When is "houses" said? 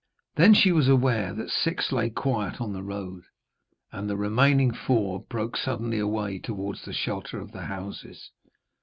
7.67-8.31